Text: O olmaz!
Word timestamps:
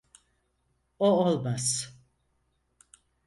O 0.99 1.25
olmaz! 1.25 1.93